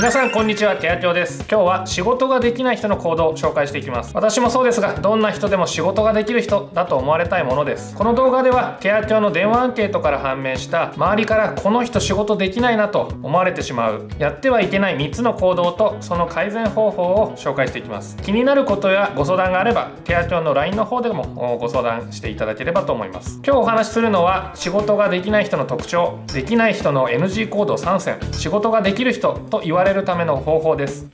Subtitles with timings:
[0.00, 1.40] 皆さんこんにちはケアキョです。
[1.40, 4.12] 今日は仕事ができない人の行動を紹介していきます。
[4.14, 7.94] 私もそうですがどんな人でも仕事ができる人だと思われたいものです。
[7.94, 18.16] この動画ではケアキョの電話アンケートから判明した周りからこの人仕事できないなと思われてしまうやってはいけない3つの行動とその改善方法を紹介していきます。
[18.22, 23.38] 気になることやご相談があればケアキョの LINE の方でもご相談していただければと思います。
[23.44, 31.06] 今日お話しするのは仕事ができない人の特徴できない人の NG 行動3選仕事ができる人と言われるための方法です。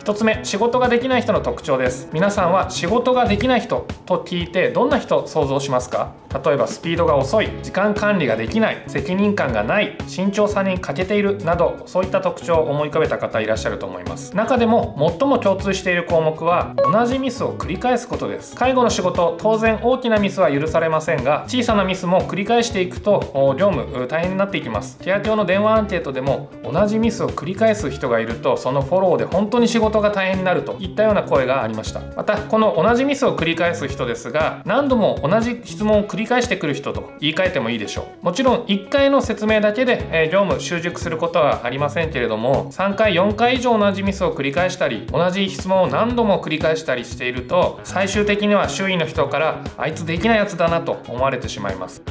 [0.00, 2.08] 1つ目仕事ができない人の特徴です。
[2.12, 6.12] 皆さんは仕事ができない人と聞いてどんな人想像しますか？
[6.44, 14.34] 例えばスピードが遅い時間管理ができない責任感がない慎重さに欠けているなどそういった特徴を思い浮かべた方いらっしゃると思います。
[14.36, 18.54] 中でも最も共通している項目は同じミスを繰り返すことです。
[18.54, 24.98] 介護の仕事当然大きなミスは許されませんが小さなミスも繰り返していくと業務大変になっていきます。
[24.98, 32.00] ケア協の電話アンケートでも同じミスを繰り返す人がいるとそのフォローで本当に仕事が大変になるといったような声がありました。
[32.16, 38.24] またこの同じミスを繰り返す人ですが何度も同じ質問を繰りり返してくる人と言い換えてもいいでしょう。
[38.24, 52.02] もちろん1回の説明だけで、え業務習熟することはありませんけれども3回4回以上同じミスを繰り返したり同じ質問を何度も繰り返したりしていると最終的には周囲の人からあいつできないやつだなと思われてしまいます。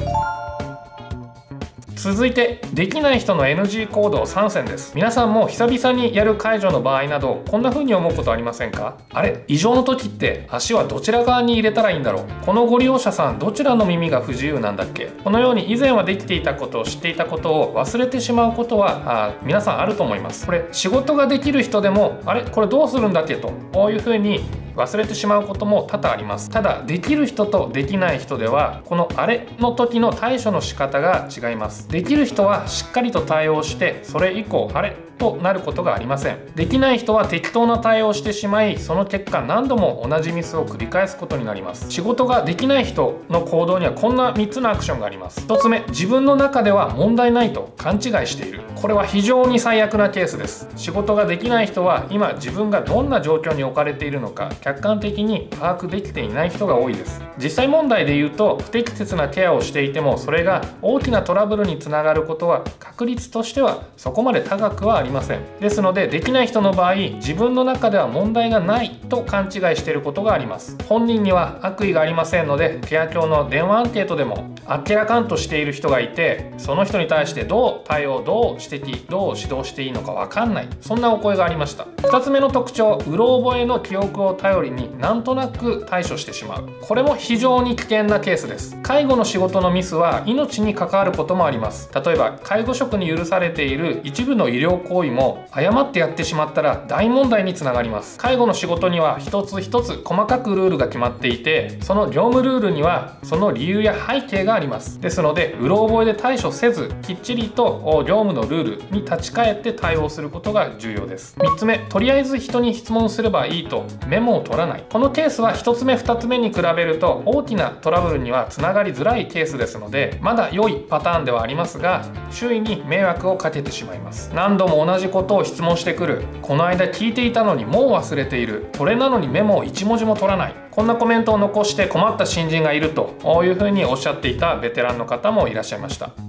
[2.01, 4.93] 続いてできない人の NG 行動3選です。
[4.95, 8.97] 皆さんも久々にやる解除の場合などこんな風に思うことありませんか？
[9.09, 12.45] あれ異常の時って足はどちら側に入れたらいいんだろう？
[12.45, 15.07] このご利用者さんどちらの耳が不自由なんだっけ？
[15.07, 20.45] このように以前はできていたことを知っていたことを忘れてしまうことはあ皆さんあると思います。
[20.45, 24.39] これ仕事ができる人でもあれこれどうするんだっけとこういう風に
[24.75, 26.49] 忘れてしまうことも多々あります。
[26.49, 31.87] ただできる人とできない人ではこのあれの時の対処の仕方が違います。
[31.89, 36.37] できる人はしっかりと対応してそれ以降あれとなることがありません。
[36.55, 41.91] できない人は適当な対応をしてしまいその結果何度も同じミスを繰り返すことになります。
[41.91, 45.41] 仕事ができない人の行動にはこんな3つのアクションがあります。
[45.41, 48.61] 1つ目自分の中では問題ないと勘違いしている。
[48.75, 50.69] これは非常に最悪なケースです。
[50.77, 54.49] 仕事ができない人は今自分がどんな状況に置かれているのか。
[54.61, 57.21] 客観的に把握できていない人が多いです。
[57.37, 65.41] 実際問題で言うと不適切なケアをしていてもそれが大きなトラブルにつながることは確率としてはそこまで高くはありません。
[65.59, 70.77] ですのでできない人の場合自分の中では問題がないと勘違いしていることがあります。
[70.87, 80.67] 本人には悪意がありませんのでケア協の電話アンケートでもあっけらかんとしている人がいてその人に対してどう対応どう指摘どう指導していいのか分かんない。
[80.81, 81.85] そんなお声がありました。
[81.85, 86.69] 2つ目の特徴うろ覚えの記憶を頼りになんとなく対処してしまう。
[86.81, 88.75] これも非常に危険なケースです。
[88.81, 91.89] 介護の仕事のミスは命に関わることもあります。
[91.93, 98.17] 例えば介護職に許されている一部の医療行為も誤ってやってしまったら大問題につながります。
[98.17, 104.99] 介護の仕事には一つ一つ細かくルールが決まっていてその業務ルールにはその理由や背景があります。
[104.99, 111.35] ですのでうろ覚えで対処せずきっちりと業務のルールに立ち返って対応することが重要です。
[111.37, 114.83] 3つ目とりあえず人に質問すればいいとメモをを取らない。
[114.89, 124.31] このケースは1つ目2つ目に比べると大きなトラブルにはつながりづらいケースですのでまだ良いパターンではありますが周囲に迷惑をかけてしまいます。
[124.33, 126.23] 何度も同じことを質問してくる。
[126.41, 128.67] この間聞いていたのにもう忘れている。
[128.75, 130.55] それなのにメモを1文字も取らない。
[130.71, 136.28] こんなコメントを残して困った新人がいるというふうにおっしゃっていたベテランの方もいらっしゃいました。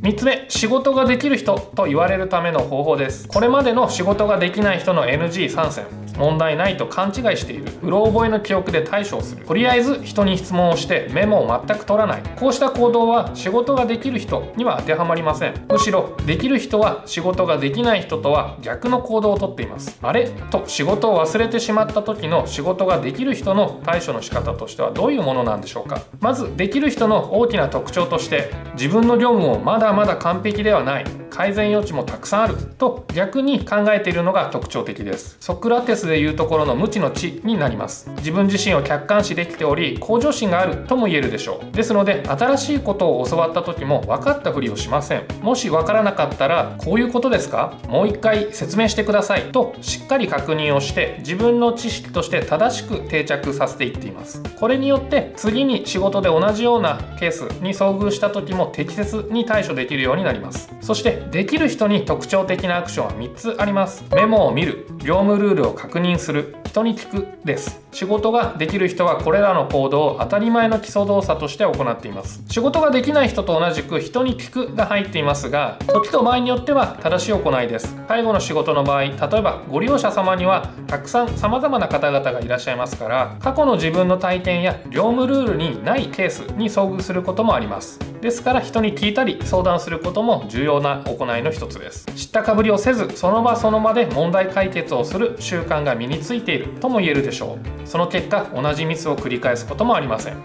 [0.00, 3.26] 3つ目仕事ができる人と言われるための方法です。
[3.26, 5.86] これまでの仕事ができない人の NG3 選
[6.18, 7.72] 問題ないと勘違いしている。
[7.82, 9.46] うろ覚えの記憶で対処する。
[9.46, 12.22] とりあえず人に質問をしてメモを全く取らない。
[12.36, 15.54] こうした行動は仕事ができる人には当てはまりません。
[15.70, 19.98] むしろできる人は仕事ができない人とは逆の行動をとっています。
[20.02, 20.28] あれ？
[20.50, 26.02] と仕事を忘れてしまった時の仕事ができる人の対処の仕方としてはどういうものなんでしょうか？
[26.20, 31.04] まずできる人の大きな特徴として自分の業務をまだまだ完璧ではない。
[31.38, 35.36] 改善余地もたくさんあると逆に考えているのが特徴的です。
[35.38, 38.10] ソクラテスでいうところの無知の知になります。
[38.16, 41.76] 自分自身を客観視できており向上心があるとも言えるでしょう。
[41.76, 45.22] ですので新しいことを教わった時も分かったふりをしません。
[45.40, 47.74] もし分からなかったらこういうことですか？
[47.86, 49.52] もう一回説明してください。
[49.52, 54.42] としっかり確認をして自分の知識として正しく定着させていっています。
[54.58, 60.68] これによって次に仕事で同じようなケースに遭遇した時も適切に対処できるようになります。
[60.80, 64.02] そしてできる人に特徴的なアクションは3つあります。
[64.14, 67.82] メモを見る業務ルールを確認する人に聞くです。
[67.92, 72.42] 仕事ができる人はこれらの行動を当たり前の基礎動作として行っています。
[72.48, 77.94] 仕事ができない人と同じく人に聞くが入っていますが時と場合によっては正しい行いです。
[78.06, 87.98] 介護の仕事の場合例えばご利用者様にはたくさん様々な方々がいらっしゃいますから過去の自分の体験や業務ルールにないケースに遭遇することもあります。
[88.20, 92.06] ですから人に聞いたり相談することも重要な行いの一つです。
[92.16, 97.88] 知ったかぶりをせずその場その場で問題解決をする習慣が身についているとも言えるでしょう。
[97.88, 100.36] その結果同じミスを繰り返すこともありません。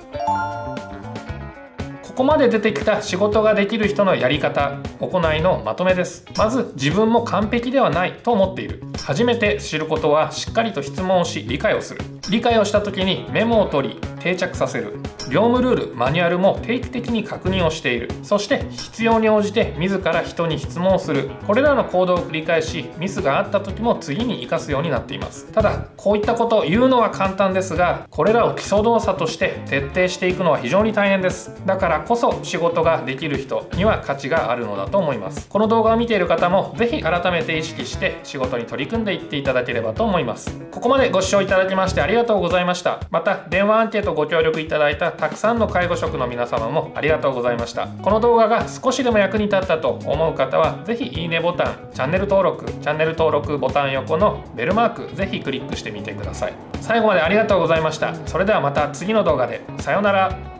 [2.03, 6.25] ここまで出てきた仕事ができる人のやり方行いのまとめです。
[6.37, 8.83] まず自分も完璧ではないと思っている。
[9.03, 12.01] 初めて知ることはしっかりと質問をし理解をする。
[12.29, 14.93] 理解をした時にメモを取り定着させる。
[15.29, 18.09] 業務ルールマニュアルも定期的に確認をしている。
[18.23, 21.29] そして必要に応じて自ら人に質問をする。
[21.45, 25.51] これらの行動を繰り返しミスがあった時も次に生かすようになっています。
[25.51, 31.53] ただこういったことを言うのは簡単ですがこれらを基礎動作として徹底していくのは非常に大変です。
[31.65, 35.49] だからこそ仕事ができる人には価値があるのだと思います。
[35.49, 40.57] この動画を見ている方も是非改めて意識して仕事に取り組んでいっていただければと思います。
[40.71, 43.01] ここまでご視聴いただきましてありがとうございました。
[43.09, 47.87] また電話アンケーご協力いただいたたくさんの介護職の皆様もありがとうございました。
[47.87, 56.53] この動画が少しでも役に立ったと思う方は是非いいねボタンチャンネル登録チャンネル登録ボタン横のベルマーク是非クリックしてみてください。
[56.81, 58.13] 最後までありがとうございました。
[58.27, 59.61] それではまた次の動画で。
[59.79, 60.52] さようなら。